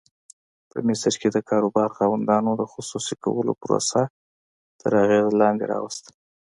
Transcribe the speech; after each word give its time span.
په 0.69 0.77
مصر 0.87 1.13
کې 1.21 1.29
د 1.31 1.37
کاروبار 1.49 1.89
خاوندانو 1.97 2.51
د 2.57 2.63
خصوصي 2.71 3.15
کولو 3.23 3.51
پروسه 3.61 4.01
تر 4.81 4.91
اغېز 5.03 5.27
لاندې 5.41 5.63
راوسته. 5.73 6.09